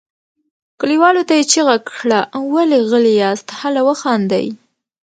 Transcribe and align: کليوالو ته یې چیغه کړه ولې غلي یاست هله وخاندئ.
کليوالو 0.79 1.27
ته 1.27 1.33
یې 1.37 1.43
چیغه 1.51 1.75
کړه 1.89 2.19
ولې 2.53 2.77
غلي 2.89 3.13
یاست 3.23 3.47
هله 3.61 3.81
وخاندئ. 3.87 4.47